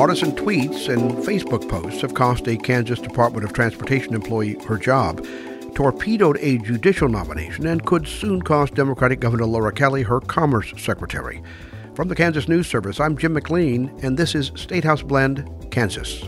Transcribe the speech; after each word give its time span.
Partisan 0.00 0.32
tweets 0.32 0.88
and 0.88 1.12
Facebook 1.26 1.68
posts 1.68 2.00
have 2.00 2.14
cost 2.14 2.48
a 2.48 2.56
Kansas 2.56 3.00
Department 3.00 3.44
of 3.44 3.52
Transportation 3.52 4.14
employee 4.14 4.56
her 4.64 4.78
job, 4.78 5.22
torpedoed 5.74 6.38
a 6.40 6.56
judicial 6.56 7.06
nomination, 7.06 7.66
and 7.66 7.84
could 7.84 8.08
soon 8.08 8.40
cost 8.40 8.72
Democratic 8.72 9.20
Governor 9.20 9.44
Laura 9.44 9.70
Kelly 9.70 10.02
her 10.02 10.20
Commerce 10.20 10.72
Secretary. 10.78 11.42
From 11.92 12.08
the 12.08 12.14
Kansas 12.14 12.48
News 12.48 12.66
Service, 12.66 12.98
I'm 12.98 13.14
Jim 13.14 13.34
McLean, 13.34 13.94
and 14.02 14.16
this 14.16 14.34
is 14.34 14.52
Statehouse 14.54 15.02
Blend, 15.02 15.46
Kansas. 15.70 16.22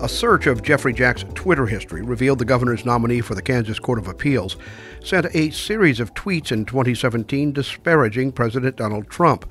A 0.00 0.08
search 0.08 0.46
of 0.46 0.62
Jeffry 0.62 0.92
Jack's 0.92 1.24
Twitter 1.34 1.66
history 1.66 2.02
revealed 2.02 2.38
the 2.38 2.44
governor's 2.44 2.84
nominee 2.84 3.22
for 3.22 3.34
the 3.34 3.42
Kansas 3.42 3.80
Court 3.80 3.98
of 3.98 4.06
Appeals 4.06 4.56
sent 5.02 5.26
a 5.34 5.50
series 5.50 5.98
of 5.98 6.14
tweets 6.14 6.52
in 6.52 6.64
2017 6.64 7.50
disparaging 7.50 8.30
President 8.30 8.76
Donald 8.76 9.10
Trump. 9.10 9.50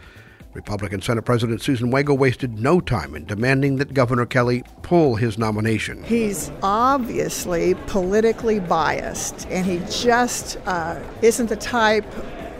Republican 0.54 1.01
Senate 1.01 1.23
President 1.23 1.61
Susan 1.61 1.89
Wagle 1.91 2.17
wasted 2.17 2.59
no 2.59 2.79
time 2.79 3.15
in 3.15 3.25
demanding 3.25 3.77
that 3.77 3.93
Governor 3.93 4.25
Kelly 4.25 4.64
pull 4.82 5.15
his 5.15 5.37
nomination. 5.37 6.04
He's 6.04 6.51
obviously 6.61 7.75
politically 7.87 8.59
biased, 8.59 9.47
and 9.50 9.65
he 9.65 9.79
just 9.89 10.57
uh, 10.65 11.00
isn't 11.21 11.47
the 11.47 11.55
type 11.55 12.05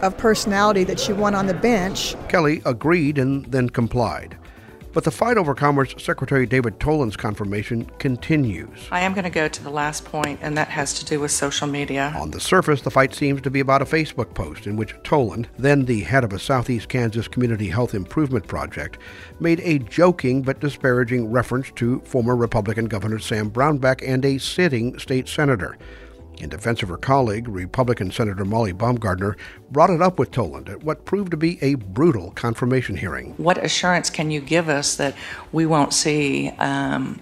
of 0.02 0.16
personality 0.18 0.84
that 0.84 1.08
you 1.08 1.14
want 1.14 1.36
on 1.36 1.46
the 1.46 1.54
bench. 1.54 2.14
Kelly 2.28 2.60
agreed 2.64 3.18
and 3.18 3.46
then 3.46 3.68
complied. 3.68 4.36
But 4.94 5.02
the 5.02 5.10
fight 5.10 5.36
over 5.36 5.56
Commerce 5.56 5.92
Secretary 5.98 6.46
David 6.46 6.78
Toland's 6.78 7.16
confirmation 7.16 7.86
continues. 7.98 8.86
I 8.92 9.00
am 9.00 9.12
going 9.12 9.24
to 9.24 9.30
go 9.30 9.48
to 9.48 9.62
the 9.64 9.70
last 9.70 10.04
point, 10.04 10.38
and 10.40 10.56
that 10.56 10.68
has 10.68 10.94
to 11.00 11.04
do 11.04 11.18
with 11.18 11.32
social 11.32 11.66
media. 11.66 12.14
On 12.16 12.30
the 12.30 12.38
surface, 12.38 12.80
the 12.80 12.92
fight 12.92 13.12
seems 13.12 13.40
to 13.42 13.50
be 13.50 13.58
about 13.58 13.82
a 13.82 13.86
Facebook 13.86 14.34
post 14.34 14.68
in 14.68 14.76
which 14.76 14.94
Toland, 15.02 15.48
then 15.58 15.84
the 15.84 16.02
head 16.02 16.22
of 16.22 16.32
a 16.32 16.38
Southeast 16.38 16.88
Kansas 16.88 17.26
Community 17.26 17.68
Health 17.68 17.92
Improvement 17.92 18.46
Project, 18.46 18.98
made 19.40 19.58
a 19.60 19.80
joking 19.80 20.42
but 20.42 20.60
disparaging 20.60 21.28
reference 21.28 21.72
to 21.72 21.98
former 22.04 22.36
Republican 22.36 22.84
Governor 22.84 23.18
Sam 23.18 23.50
Brownback 23.50 24.00
and 24.06 24.24
a 24.24 24.38
sitting 24.38 24.96
state 25.00 25.26
senator. 25.26 25.76
In 26.38 26.48
defense 26.48 26.82
of 26.82 26.88
her 26.88 26.96
colleague, 26.96 27.48
Republican 27.48 28.10
Senator 28.10 28.44
Molly 28.44 28.72
Baumgardner 28.72 29.36
brought 29.70 29.90
it 29.90 30.02
up 30.02 30.18
with 30.18 30.30
Toland 30.30 30.68
at 30.68 30.82
what 30.82 31.04
proved 31.04 31.30
to 31.30 31.36
be 31.36 31.58
a 31.62 31.74
brutal 31.74 32.32
confirmation 32.32 32.96
hearing. 32.96 33.34
What 33.36 33.62
assurance 33.62 34.10
can 34.10 34.30
you 34.30 34.40
give 34.40 34.68
us 34.68 34.96
that 34.96 35.14
we 35.52 35.64
won't 35.64 35.92
see 35.92 36.50
um, 36.58 37.20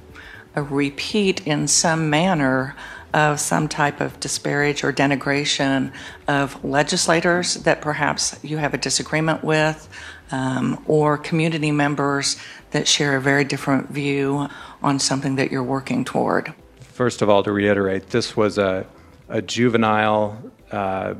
a 0.55 0.63
repeat 0.63 1.47
in 1.47 1.69
some 1.69 2.11
manner 2.11 2.75
of 3.15 3.39
some 3.39 3.69
type 3.69 4.01
of 4.01 4.19
disparage 4.21 4.83
or 4.83 4.93
denigration 4.93 5.93
of 6.27 6.65
legislators 6.65 7.55
that 7.57 7.83
perhaps 7.83 8.39
you 8.43 8.57
have 8.57 8.73
a 8.73 8.79
disagreement 8.79 9.45
with, 9.45 9.89
um, 10.31 10.83
or 10.87 11.19
community 11.19 11.71
members 11.71 12.37
that 12.71 12.89
share 12.89 13.17
a 13.17 13.21
very 13.21 13.45
different 13.45 13.91
view 13.91 14.49
on 14.83 14.99
something 14.99 15.37
that 15.37 15.53
you're 15.53 15.63
working 15.63 16.05
toward? 16.05 16.55
First 16.81 17.21
of 17.21 17.29
all, 17.29 17.43
to 17.43 17.53
reiterate, 17.53 18.11
this 18.11 18.35
was 18.37 18.57
a 18.57 18.87
a 19.33 19.43
juvenile 19.43 20.39
uh, 20.71 21.15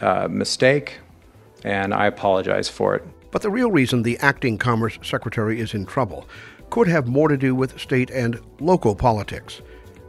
uh, 0.00 0.28
mistake, 0.30 0.98
and 1.64 1.92
I 1.92 2.06
apologize 2.06 2.68
for 2.68 2.94
it. 2.94 3.02
But 3.30 3.42
the 3.42 3.50
real 3.50 3.70
reason 3.70 4.02
the 4.02 4.18
acting 4.18 4.58
Commerce 4.58 4.98
Secretary 5.02 5.58
is 5.58 5.74
in 5.74 5.86
trouble 5.86 6.28
could 6.70 6.88
have 6.88 7.08
more 7.08 7.28
to 7.28 7.36
do 7.36 7.54
with 7.54 7.80
state 7.80 8.10
and 8.10 8.38
local 8.60 8.94
politics. 8.94 9.60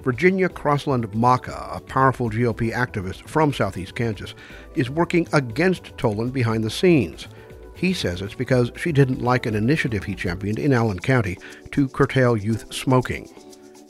Virginia 0.01 0.49
Crossland 0.49 1.13
Maka, 1.15 1.69
a 1.71 1.79
powerful 1.79 2.29
GOP 2.29 2.73
activist 2.73 3.27
from 3.27 3.53
southeast 3.53 3.95
Kansas, 3.95 4.35
is 4.75 4.89
working 4.89 5.27
against 5.31 5.97
Toland 5.97 6.33
behind 6.33 6.63
the 6.63 6.69
scenes. 6.69 7.27
He 7.73 7.93
says 7.93 8.21
it's 8.21 8.33
because 8.33 8.71
she 8.75 8.91
didn't 8.91 9.21
like 9.21 9.45
an 9.45 9.55
initiative 9.55 10.03
he 10.03 10.15
championed 10.15 10.59
in 10.59 10.73
Allen 10.73 10.99
County 10.99 11.37
to 11.71 11.87
curtail 11.87 12.35
youth 12.35 12.73
smoking. 12.73 13.29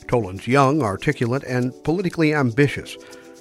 Toland's 0.07 0.47
young, 0.47 0.83
articulate, 0.83 1.43
and 1.45 1.73
politically 1.83 2.35
ambitious, 2.35 2.97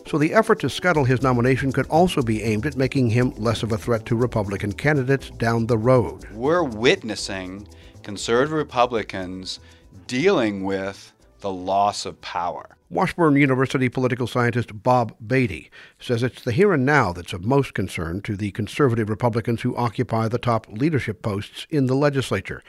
so 0.07 0.19
the 0.19 0.35
effort 0.35 0.61
to 0.61 0.71
scuttle 0.71 1.05
his 1.05 1.23
nomination 1.23 1.73
could 1.73 1.87
also 1.89 2.23
be 2.23 2.43
aimed 2.43 2.67
at 2.67 2.77
making 2.77 3.11
him 3.11 3.33
less 3.37 3.63
of 3.63 3.73
a 3.73 3.79
threat 3.79 4.07
to 4.07 4.17
Republican 4.17 4.73
candidates 4.73 5.31
down 5.31 5.67
the 5.67 5.79
road. 5.79 6.25
We're 6.33 6.63
witnessing 6.63 7.69
conservative 8.03 8.53
Republicans 8.53 9.61
dealing 10.07 10.65
with 10.65 11.13
the 11.41 11.53
loss 11.53 12.07
of 12.07 12.21
power. 12.21 12.77
Washburn 12.91 13.37
University 13.37 13.89
political 13.89 14.27
scientist 14.27 14.83
Bob 14.83 15.15
Beatty 15.27 15.71
says 15.99 16.23
it's 16.23 16.43
the 16.43 16.53
here 16.53 16.75
and 16.75 16.85
now 16.85 17.13
that's 17.13 17.33
of 17.33 17.45
most 17.45 17.73
concern 17.73 18.21
to 18.23 18.37
the 18.37 18.51
conservative 18.51 19.09
Republicans 19.09 19.63
who 19.63 19.75
occupy 19.77 20.29
the 20.29 20.39
top 20.39 20.67
leadership 20.69 21.23
posts 21.23 21.67
in 21.71 21.87
the 21.87 21.95
legislature. 21.95 22.63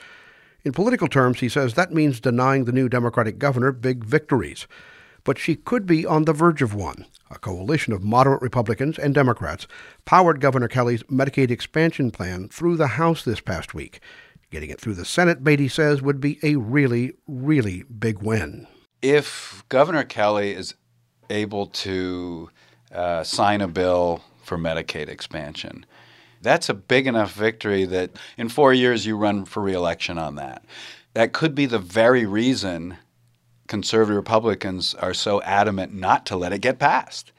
In 0.63 0.71
political 0.71 1.09
terms, 1.09 1.41
he 1.41 1.49
says 1.49 1.73
that 1.73 1.91
means 1.91 2.21
denying 2.21 2.63
the 2.63 2.71
new 2.71 2.87
Democratic 2.87 3.37
governor 3.37 3.73
big 3.73 4.05
victories. 4.05 4.65
But 5.23 5.37
she 5.37 5.55
could 5.55 5.85
be 5.85 6.05
on 6.05 6.25
the 6.25 6.33
verge 6.33 6.61
of 6.61 6.73
one. 6.73 7.05
A 7.31 7.39
coalition 7.39 7.93
of 7.93 8.03
moderate 8.03 8.41
Republicans 8.41 8.99
and 8.99 9.13
Democrats 9.13 9.67
powered 10.05 10.41
Governor 10.41 10.67
Kelly's 10.67 11.03
Medicaid 11.03 11.49
expansion 11.49 12.11
plan 12.11 12.49
through 12.49 12.77
the 12.77 12.87
House 12.87 13.23
this 13.23 13.39
past 13.39 13.73
week. 13.73 13.99
Getting 14.51 14.69
it 14.69 14.79
through 14.79 14.93
the 14.95 15.05
Senate, 15.05 15.43
Beatty 15.43 15.67
says, 15.67 16.01
would 16.01 16.19
be 16.19 16.39
a 16.43 16.57
really, 16.57 17.13
really 17.27 17.83
big 17.83 18.21
win. 18.21 18.67
If 19.01 19.63
Governor 19.69 20.03
Kelly 20.03 20.51
is 20.51 20.75
able 21.29 21.67
to 21.67 22.49
uh, 22.93 23.23
sign 23.23 23.61
a 23.61 23.67
bill 23.67 24.21
for 24.43 24.57
Medicaid 24.57 25.07
expansion, 25.07 25.85
that's 26.41 26.69
a 26.69 26.73
big 26.73 27.07
enough 27.07 27.33
victory 27.33 27.85
that 27.85 28.11
in 28.37 28.49
four 28.49 28.73
years 28.73 29.05
you 29.05 29.17
run 29.17 29.45
for 29.45 29.63
reelection 29.63 30.17
on 30.17 30.35
that. 30.35 30.63
That 31.13 31.33
could 31.33 31.55
be 31.55 31.65
the 31.65 31.79
very 31.79 32.25
reason 32.25 32.97
conservative 33.73 34.15
Republicans 34.15 34.93
are 34.93 35.15
so 35.15 35.41
adamant 35.41 35.91
not 35.91 36.27
to 36.27 36.35
let 36.35 36.53
it 36.53 36.61
get 36.61 36.77
passed 36.77 37.31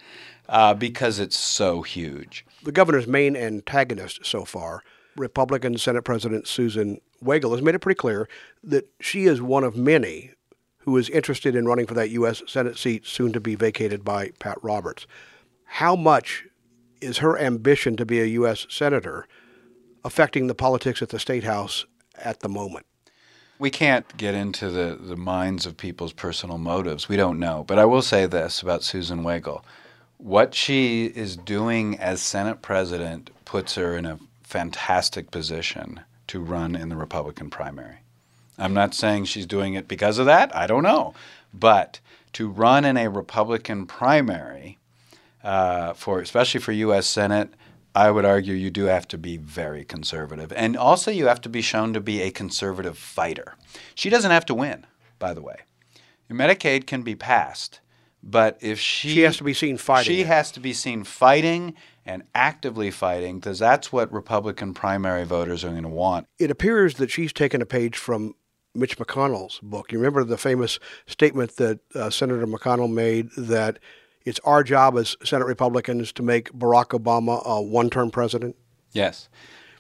uh, 0.49 0.75
because 0.75 1.21
it's 1.21 1.39
so 1.39 1.83
huge. 1.83 2.45
The 2.65 2.73
governor's 2.73 3.07
main 3.07 3.37
antagonist 3.37 4.27
so 4.27 4.45
far, 4.45 4.83
Republican 5.17 5.79
Senate 5.79 6.03
President 6.03 6.49
Susan 6.49 7.01
Wagle, 7.23 7.53
has 7.53 7.63
made 7.63 7.77
it 7.77 7.79
pretty 7.79 7.97
clear 7.97 8.29
that 8.65 8.89
she 8.99 9.27
is 9.27 9.41
one 9.41 9.63
of 9.63 9.77
many 9.77 10.33
who 10.79 10.97
is 10.97 11.09
interested 11.09 11.55
in 11.55 11.67
running 11.67 11.87
for 11.87 11.95
that 11.95 12.11
U.S. 12.11 12.43
Senate 12.49 12.79
seat 12.79 13.07
soon 13.07 13.33
to 13.33 13.41
be 13.41 13.55
vacated 13.55 14.05
by 14.05 14.33
Pat 14.41 14.59
Roberts. 14.61 15.07
How 15.67 15.95
much 15.95 16.47
is 17.01 17.19
her 17.19 17.39
ambition 17.39 17.97
to 17.97 18.05
be 18.05 18.21
a 18.21 18.25
U.S. 18.41 18.67
Senator 18.69 19.29
affecting 20.03 20.49
the 20.49 20.55
politics 20.57 21.01
at 21.01 21.11
the 21.11 21.21
State 21.21 21.45
House 21.45 21.87
at 22.17 22.41
the 22.41 22.49
moment? 22.49 22.87
We 23.59 23.71
can't 23.71 24.17
get 24.17 24.35
into 24.35 24.71
the, 24.71 24.99
the 25.01 25.17
minds 25.17 25.65
of 25.65 25.77
people's 25.77 26.13
personal 26.13 26.59
motives. 26.59 27.09
We 27.09 27.17
don't 27.17 27.39
know. 27.39 27.65
But 27.67 27.79
I 27.79 27.85
will 27.85 28.03
say 28.03 28.27
this 28.27 28.63
about 28.63 28.83
Susan 28.83 29.23
Wagle. 29.23 29.65
What 30.19 30.55
she 30.55 31.07
is 31.07 31.37
doing 31.37 31.99
as 31.99 32.21
Senate 32.21 32.63
president 32.63 33.31
puts 33.45 33.77
her 33.77 33.97
in 33.97 34.07
a 34.07 34.19
fantastic 34.43 35.31
position 35.31 36.01
to 36.29 36.41
run 36.41 36.75
in 36.75 36.89
the 36.89 36.97
Republican 36.97 37.51
primary. 37.51 37.99
I'm 38.59 38.75
not 38.75 38.95
saying 38.95 39.27
she's 39.27 39.47
doing 39.47 39.75
it 39.75 39.89
because 39.89 40.19
of 40.19 40.27
that. 40.27 40.55
I 40.55 40.67
don't 40.67 40.83
know. 40.83 41.15
But 41.53 42.01
to 42.35 42.49
run 42.49 42.85
in 42.85 42.97
a 42.97 43.09
Republican 43.09 43.87
primary, 43.87 44.79
uh, 45.43 45.93
for 45.93 46.21
especially 46.21 46.61
for 46.61 46.73
U.S. 46.73 47.07
Senate, 47.07 47.51
I 47.95 48.11
would 48.11 48.25
argue 48.25 48.55
you 48.55 48.71
do 48.71 48.85
have 48.85 49.07
to 49.09 49.19
be 49.19 49.37
very 49.37 49.85
conservative. 49.85 50.53
And 50.57 50.77
also, 50.77 51.11
you 51.11 51.27
have 51.27 51.41
to 51.43 51.49
be 51.49 51.63
shown 51.63 51.93
to 51.93 52.01
be 52.01 52.23
a 52.23 52.31
conservative 52.31 52.99
fighter. 52.99 53.55
She 53.95 54.11
doesn't 54.11 54.31
have 54.31 54.47
to 54.47 54.55
win, 54.55 54.87
by 55.19 55.33
the 55.33 55.43
way. 55.43 55.57
Medicaid 56.31 56.87
can 56.87 57.03
be 57.03 57.15
passed, 57.15 57.81
but 58.23 58.59
if 58.61 58.81
she. 58.81 59.11
She 59.11 59.21
has 59.21 59.37
to 59.37 59.45
be 59.45 59.55
seen 59.55 59.77
fighting. 59.77 60.13
She 60.13 60.23
it. 60.23 60.27
has 60.27 60.51
to 60.53 60.61
be 60.61 60.73
seen 60.73 61.05
fighting 61.05 61.75
and 62.05 62.25
actively 62.35 62.91
fighting 62.91 63.39
because 63.39 63.59
that's 63.59 63.93
what 63.93 64.13
Republican 64.13 64.75
primary 64.75 65.25
voters 65.25 65.65
are 65.65 65.71
going 65.71 65.85
to 65.85 65.89
want. 65.89 66.27
It 66.39 66.51
appears 66.51 66.97
that 66.97 67.11
she's 67.11 67.33
taken 67.33 67.63
a 67.63 67.67
page 67.67 67.97
from 67.97 68.35
Mitch 68.75 68.99
McConnell's 68.99 69.61
book. 69.63 69.93
You 69.93 69.99
remember 69.99 70.25
the 70.25 70.37
famous 70.37 70.79
statement 71.07 71.57
that 71.57 71.81
uh, 71.95 72.11
Senator 72.11 72.47
McConnell 72.47 72.93
made 72.93 73.31
that 73.37 73.79
it's 74.25 74.41
our 74.45 74.63
job 74.63 74.97
as 74.97 75.17
Senate 75.23 75.47
Republicans 75.47 76.13
to 76.13 76.23
make 76.23 76.53
Barack 76.53 76.99
Obama 76.99 77.43
a 77.45 77.61
one 77.61 77.91
term 77.91 78.11
president? 78.11 78.57
Yes. 78.93 79.29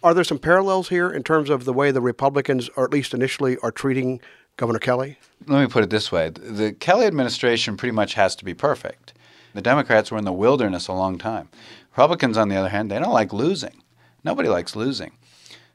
Are 0.02 0.12
there 0.12 0.24
some 0.24 0.38
parallels 0.38 0.90
here 0.90 1.10
in 1.10 1.22
terms 1.22 1.48
of 1.48 1.64
the 1.64 1.72
way 1.72 1.90
the 1.90 2.00
Republicans, 2.00 2.68
or 2.76 2.84
at 2.84 2.92
least 2.92 3.14
initially, 3.14 3.56
are 3.58 3.72
treating 3.72 4.20
Governor 4.56 4.78
Kelly? 4.78 5.18
Let 5.46 5.60
me 5.60 5.66
put 5.66 5.82
it 5.82 5.90
this 5.90 6.12
way 6.12 6.28
the 6.30 6.72
Kelly 6.72 7.06
administration 7.06 7.76
pretty 7.76 7.92
much 7.94 8.14
has 8.14 8.36
to 8.36 8.44
be 8.44 8.54
perfect. 8.54 9.14
The 9.54 9.62
Democrats 9.62 10.10
were 10.10 10.18
in 10.18 10.24
the 10.24 10.32
wilderness 10.32 10.88
a 10.88 10.92
long 10.92 11.16
time. 11.16 11.48
Republicans, 11.92 12.36
on 12.36 12.48
the 12.48 12.56
other 12.56 12.68
hand, 12.68 12.90
they 12.90 12.98
don't 12.98 13.12
like 13.12 13.32
losing. 13.32 13.82
Nobody 14.24 14.48
likes 14.48 14.74
losing. 14.74 15.12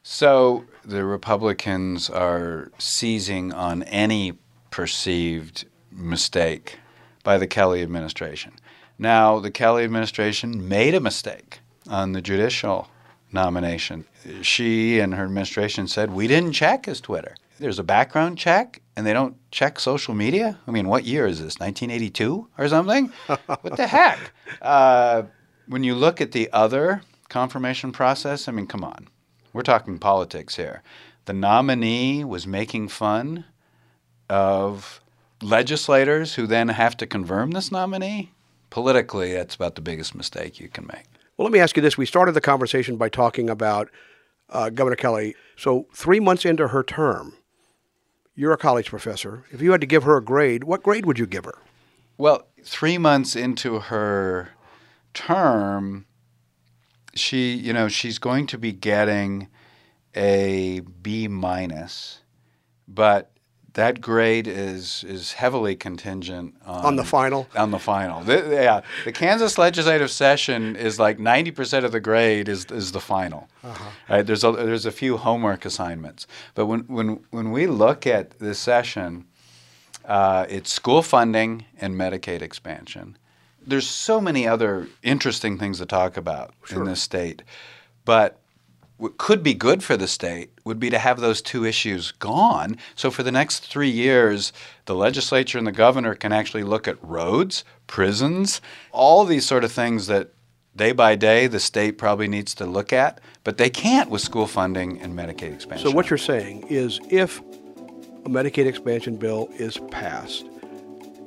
So 0.02 0.64
the 0.84 1.04
Republicans 1.04 2.10
are 2.10 2.70
seizing 2.78 3.52
on 3.52 3.82
any 3.84 4.34
perceived 4.70 5.66
mistake 5.90 6.78
by 7.22 7.38
the 7.38 7.46
Kelly 7.46 7.82
administration. 7.82 8.52
Now, 8.98 9.38
the 9.38 9.50
Kelly 9.50 9.84
administration 9.84 10.68
made 10.68 10.94
a 10.94 11.00
mistake 11.00 11.60
on 11.88 12.12
the 12.12 12.20
judicial 12.20 12.88
nomination. 13.32 14.04
She 14.42 14.98
and 15.00 15.14
her 15.14 15.24
administration 15.24 15.88
said, 15.88 16.12
We 16.12 16.26
didn't 16.26 16.52
check 16.52 16.86
his 16.86 17.00
Twitter. 17.00 17.34
there's 17.58 17.78
a 17.78 17.84
background 17.84 18.38
check 18.38 18.82
and 18.96 19.06
they 19.06 19.12
don't 19.12 19.36
check 19.50 19.78
social 19.80 20.14
media? 20.14 20.58
I 20.66 20.70
mean, 20.70 20.88
what 20.88 21.04
year 21.04 21.26
is 21.26 21.38
this? 21.38 21.58
1982 21.58 22.48
or 22.58 22.68
something? 22.68 23.12
what 23.46 23.76
the 23.76 23.86
heck? 23.86 24.18
Uh, 24.60 25.22
when 25.66 25.84
you 25.84 25.94
look 25.94 26.20
at 26.20 26.32
the 26.32 26.50
other 26.52 27.02
confirmation 27.28 27.92
process, 27.92 28.48
I 28.48 28.52
mean, 28.52 28.66
come 28.66 28.84
on. 28.84 29.08
We're 29.52 29.62
talking 29.62 29.98
politics 29.98 30.56
here. 30.56 30.82
The 31.24 31.32
nominee 31.32 32.24
was 32.24 32.46
making 32.46 32.88
fun 32.88 33.44
of 34.28 35.00
legislators 35.42 36.34
who 36.34 36.46
then 36.46 36.68
have 36.68 36.96
to 36.98 37.06
confirm 37.06 37.52
this 37.52 37.72
nominee. 37.72 38.32
Politically, 38.70 39.32
that's 39.32 39.54
about 39.54 39.74
the 39.74 39.80
biggest 39.80 40.14
mistake 40.14 40.60
you 40.60 40.68
can 40.68 40.86
make. 40.86 41.06
Well, 41.36 41.44
let 41.44 41.52
me 41.52 41.60
ask 41.60 41.76
you 41.76 41.82
this. 41.82 41.96
We 41.98 42.06
started 42.06 42.32
the 42.32 42.40
conversation 42.40 42.96
by 42.96 43.08
talking 43.08 43.48
about 43.48 43.90
uh, 44.50 44.70
Governor 44.70 44.96
Kelly. 44.96 45.34
So, 45.56 45.86
three 45.94 46.20
months 46.20 46.44
into 46.44 46.68
her 46.68 46.82
term, 46.82 47.34
you're 48.34 48.52
a 48.52 48.58
college 48.58 48.90
professor. 48.90 49.44
If 49.50 49.60
you 49.60 49.72
had 49.72 49.80
to 49.80 49.86
give 49.86 50.02
her 50.04 50.16
a 50.16 50.22
grade, 50.22 50.64
what 50.64 50.82
grade 50.82 51.06
would 51.06 51.18
you 51.18 51.26
give 51.26 51.44
her? 51.44 51.58
Well, 52.18 52.46
three 52.62 52.98
months 52.98 53.34
into 53.34 53.78
her 53.78 54.50
term, 55.14 56.06
she, 57.14 57.54
you 57.54 57.72
know, 57.72 57.88
she's 57.88 58.18
going 58.18 58.46
to 58.48 58.58
be 58.58 58.72
getting 58.72 59.48
a 60.14 60.80
B 60.80 61.28
minus, 61.28 62.20
but 62.86 63.32
that 63.74 64.00
grade 64.00 64.46
is 64.46 65.04
is 65.06 65.32
heavily 65.32 65.76
contingent 65.76 66.54
on, 66.64 66.84
on 66.86 66.96
the 66.96 67.04
final. 67.04 67.46
On 67.56 67.70
the 67.70 67.78
final, 67.78 68.22
the, 68.22 68.48
yeah. 68.50 68.80
The 69.04 69.12
Kansas 69.12 69.58
legislative 69.58 70.10
session 70.10 70.76
is 70.76 70.98
like 70.98 71.18
ninety 71.18 71.50
percent 71.50 71.84
of 71.84 71.92
the 71.92 72.00
grade 72.00 72.48
is 72.48 72.66
is 72.66 72.92
the 72.92 73.00
final. 73.00 73.48
Uh-huh. 73.62 73.90
Right? 74.08 74.26
There's 74.26 74.44
a 74.44 74.52
there's 74.52 74.86
a 74.86 74.92
few 74.92 75.16
homework 75.16 75.64
assignments, 75.64 76.26
but 76.54 76.66
when 76.66 76.80
when 76.80 77.20
when 77.30 77.52
we 77.52 77.66
look 77.66 78.06
at 78.06 78.38
this 78.38 78.58
session, 78.58 79.26
uh, 80.04 80.46
it's 80.48 80.72
school 80.72 81.02
funding 81.02 81.64
and 81.78 81.94
Medicaid 81.94 82.42
expansion. 82.42 83.16
There's 83.64 83.86
so 83.86 84.20
many 84.20 84.48
other 84.48 84.88
interesting 85.02 85.58
things 85.58 85.78
to 85.78 85.86
talk 85.86 86.16
about 86.16 86.54
sure. 86.64 86.78
in 86.78 86.86
this 86.86 87.02
state, 87.02 87.42
but 88.04 88.39
could 89.16 89.42
be 89.42 89.54
good 89.54 89.82
for 89.82 89.96
the 89.96 90.06
state 90.06 90.50
would 90.64 90.78
be 90.78 90.90
to 90.90 90.98
have 90.98 91.20
those 91.20 91.40
two 91.40 91.64
issues 91.64 92.12
gone. 92.12 92.76
So 92.94 93.10
for 93.10 93.22
the 93.22 93.32
next 93.32 93.66
three 93.66 93.88
years, 93.90 94.52
the 94.84 94.94
legislature 94.94 95.58
and 95.58 95.66
the 95.66 95.72
governor 95.72 96.14
can 96.14 96.32
actually 96.32 96.64
look 96.64 96.86
at 96.86 97.02
roads, 97.02 97.64
prisons, 97.86 98.60
all 98.92 99.24
these 99.24 99.46
sort 99.46 99.64
of 99.64 99.72
things 99.72 100.06
that 100.08 100.30
day 100.76 100.92
by 100.92 101.16
day 101.16 101.46
the 101.46 101.60
state 101.60 101.98
probably 101.98 102.28
needs 102.28 102.54
to 102.54 102.66
look 102.66 102.92
at, 102.92 103.20
but 103.42 103.56
they 103.56 103.70
can't 103.70 104.10
with 104.10 104.20
school 104.20 104.46
funding 104.46 105.00
and 105.00 105.16
Medicaid 105.18 105.54
expansion. 105.54 105.88
So 105.88 105.94
what 105.94 106.10
you're 106.10 106.18
saying 106.18 106.66
is 106.68 107.00
if 107.10 107.40
a 107.40 108.28
Medicaid 108.28 108.66
expansion 108.66 109.16
bill 109.16 109.48
is 109.54 109.78
passed, 109.90 110.46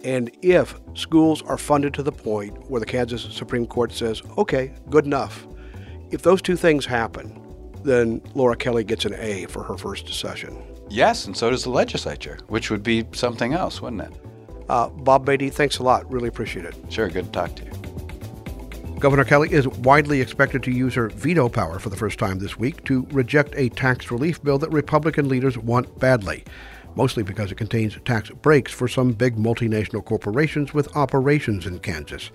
and 0.03 0.29
if 0.41 0.79
schools 0.95 1.41
are 1.43 1.57
funded 1.57 1.93
to 1.95 2.03
the 2.03 2.11
point 2.11 2.69
where 2.69 2.79
the 2.79 2.85
Kansas 2.85 3.23
Supreme 3.33 3.65
Court 3.65 3.91
says, 3.91 4.21
okay, 4.37 4.73
good 4.89 5.05
enough, 5.05 5.47
if 6.11 6.21
those 6.21 6.41
two 6.41 6.55
things 6.55 6.85
happen, 6.85 7.39
then 7.83 8.21
Laura 8.33 8.55
Kelly 8.55 8.83
gets 8.83 9.05
an 9.05 9.13
A 9.15 9.45
for 9.45 9.63
her 9.63 9.77
first 9.77 10.11
session. 10.13 10.61
Yes, 10.89 11.25
and 11.25 11.35
so 11.35 11.49
does 11.49 11.63
the 11.63 11.69
legislature, 11.69 12.37
which 12.47 12.69
would 12.69 12.83
be 12.83 13.05
something 13.13 13.53
else, 13.53 13.81
wouldn't 13.81 14.03
it? 14.03 14.13
Uh, 14.69 14.89
Bob 14.89 15.25
Beatty, 15.25 15.49
thanks 15.49 15.79
a 15.79 15.83
lot. 15.83 16.09
Really 16.11 16.27
appreciate 16.27 16.65
it. 16.65 16.75
Sure, 16.89 17.09
good 17.09 17.25
to 17.25 17.31
talk 17.31 17.55
to 17.55 17.65
you. 17.65 17.71
Governor 18.99 19.25
Kelly 19.25 19.51
is 19.51 19.67
widely 19.67 20.21
expected 20.21 20.63
to 20.63 20.71
use 20.71 20.93
her 20.93 21.09
veto 21.09 21.49
power 21.49 21.77
for 21.77 21.89
the 21.89 21.97
first 21.97 22.17
time 22.17 22.39
this 22.39 22.57
week 22.57 22.85
to 22.85 23.05
reject 23.11 23.53
a 23.55 23.67
tax 23.69 24.09
relief 24.09 24.41
bill 24.41 24.57
that 24.59 24.69
Republican 24.69 25.27
leaders 25.27 25.57
want 25.57 25.99
badly, 25.99 26.45
mostly 26.95 27.21
because 27.21 27.51
it 27.51 27.55
contains 27.55 27.97
tax 28.05 28.29
breaks 28.29 28.71
for 28.71 28.87
some 28.87 29.11
big 29.11 29.35
multinational 29.35 30.05
corporations 30.05 30.73
with 30.73 30.95
operations 30.95 31.65
in 31.65 31.79
Kansas. 31.79 32.31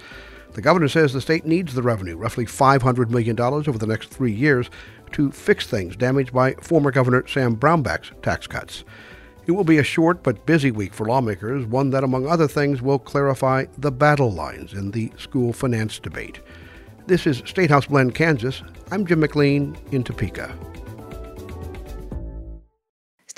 The 0.53 0.62
governor 0.62 0.89
says 0.89 1.12
the 1.12 1.21
state 1.21 1.45
needs 1.45 1.75
the 1.75 1.83
revenue, 1.83 2.17
roughly 2.17 2.47
$500 2.47 3.11
million 3.11 3.39
over 3.41 3.79
the 3.79 3.87
next 3.87 4.11
three 4.11 4.33
years, 4.33 4.71
to 5.12 5.31
fix 5.31 5.67
things 5.67 5.97
damaged 5.97 6.33
by 6.33 6.55
former 6.55 6.91
Governor 6.91 7.27
Sam 7.27 7.56
Brownback's 7.56 8.12
tax 8.23 8.47
cuts. 8.47 8.85
It 9.47 9.53
will 9.53 9.65
be 9.65 9.79
a 9.79 9.83
short 9.85 10.23
but 10.23 10.45
busy 10.45 10.71
week 10.71 10.93
for 10.93 11.06
lawmakers, 11.06 11.65
one 11.65 11.91
that, 11.91 12.05
among 12.05 12.27
other 12.27 12.47
things, 12.47 12.83
will 12.83 12.99
clarify 12.99 13.65
the 13.79 13.91
battle 13.91 14.31
lines 14.31 14.75
in 14.75 14.91
the 14.91 15.11
school 15.17 15.53
finance 15.53 15.99
debate. 15.99 16.41
This 17.06 17.27
is 17.27 17.43
State 17.47 17.71
House 17.71 17.87
Blend, 17.87 18.15
Kansas. 18.15 18.62
I'm 18.91 19.06
Jim 19.06 19.21
McLean 19.21 19.75
in 19.91 20.05
Topeka. 20.05 20.55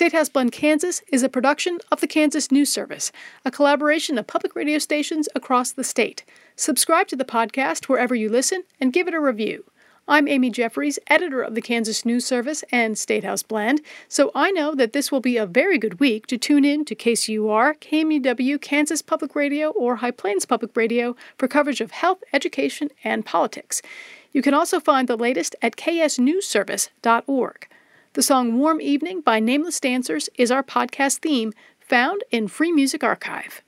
State 0.00 0.14
House 0.14 0.30
Blend, 0.30 0.50
Kansas 0.50 1.02
is 1.12 1.22
a 1.22 1.28
production 1.28 1.78
of 1.92 2.00
the 2.00 2.06
Kansas 2.06 2.50
News 2.50 2.72
Service, 2.72 3.12
a 3.44 3.50
collaboration 3.50 4.16
of 4.16 4.26
public 4.26 4.56
radio 4.56 4.78
stations 4.78 5.28
across 5.34 5.72
the 5.72 5.84
state. 5.84 6.24
Subscribe 6.56 7.06
to 7.08 7.16
the 7.16 7.24
podcast 7.26 7.84
wherever 7.84 8.14
you 8.14 8.30
listen 8.30 8.62
and 8.80 8.94
give 8.94 9.08
it 9.08 9.12
a 9.12 9.20
review. 9.20 9.62
I'm 10.08 10.26
Amy 10.26 10.48
Jeffries, 10.48 10.98
editor 11.08 11.42
of 11.42 11.54
the 11.54 11.60
Kansas 11.60 12.06
News 12.06 12.24
Service 12.24 12.64
and 12.72 12.96
Statehouse 12.96 13.42
Blend, 13.42 13.82
so 14.08 14.30
I 14.34 14.50
know 14.52 14.74
that 14.74 14.94
this 14.94 15.12
will 15.12 15.20
be 15.20 15.36
a 15.36 15.44
very 15.44 15.76
good 15.76 16.00
week 16.00 16.26
to 16.28 16.38
tune 16.38 16.64
in 16.64 16.86
to 16.86 16.94
KCUR, 16.94 17.78
KMUW, 17.78 18.58
Kansas 18.58 19.02
Public 19.02 19.36
Radio, 19.36 19.68
or 19.68 19.96
High 19.96 20.12
Plains 20.12 20.46
Public 20.46 20.74
Radio 20.74 21.14
for 21.36 21.46
coverage 21.46 21.82
of 21.82 21.90
health, 21.90 22.24
education, 22.32 22.88
and 23.04 23.26
politics. 23.26 23.82
You 24.32 24.40
can 24.40 24.54
also 24.54 24.80
find 24.80 25.08
the 25.08 25.18
latest 25.18 25.56
at 25.60 25.76
ksnewsservice.org. 25.76 27.69
The 28.14 28.24
song 28.24 28.58
Warm 28.58 28.80
Evening 28.80 29.20
by 29.20 29.38
Nameless 29.38 29.78
Dancers 29.78 30.28
is 30.34 30.50
our 30.50 30.64
podcast 30.64 31.18
theme, 31.18 31.52
found 31.78 32.24
in 32.32 32.48
Free 32.48 32.72
Music 32.72 33.04
Archive. 33.04 33.62